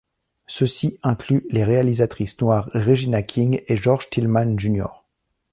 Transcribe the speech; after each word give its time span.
Ceux-ci 0.47 0.97
incluent 1.03 1.45
les 1.51 1.63
réalisatrices 1.63 2.41
noires 2.41 2.71
Regina 2.73 3.21
King 3.21 3.61
et 3.67 3.77
George 3.77 4.09
Tillman 4.09 4.57
Jr. 4.57 4.87